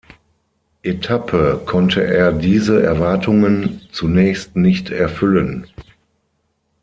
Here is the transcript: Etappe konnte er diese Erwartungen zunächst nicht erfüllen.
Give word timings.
Etappe 0.81 1.61
konnte 1.63 2.03
er 2.03 2.31
diese 2.31 2.81
Erwartungen 2.81 3.81
zunächst 3.91 4.55
nicht 4.55 4.89
erfüllen. 4.89 5.67